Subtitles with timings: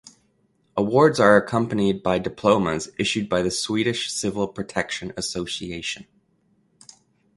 [0.75, 6.07] Awards are accompanied by diplomas issued by the Swedish Civil Protection Association.